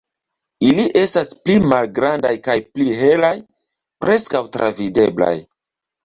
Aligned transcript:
Ili 0.67 0.83
estas 1.01 1.27
pli 1.41 1.57
malgrandaj 1.73 2.31
kaj 2.47 2.55
pli 2.77 2.87
helaj, 3.01 3.31
preskaŭ 4.05 4.41
travideblaj. 4.57 5.29